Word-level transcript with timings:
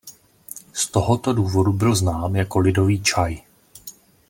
Z 0.73 0.87
tohoto 0.91 1.33
důvodu 1.33 1.73
byl 1.73 1.95
znám 1.95 2.35
jako 2.35 2.59
„lidový 2.59 3.03
čaj“. 3.03 3.41